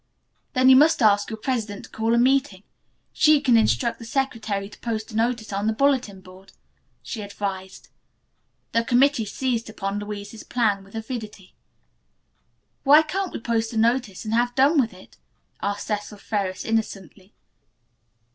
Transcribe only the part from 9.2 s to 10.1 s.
seized upon